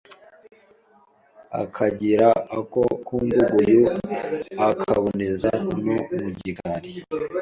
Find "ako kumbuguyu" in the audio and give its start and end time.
2.57-3.83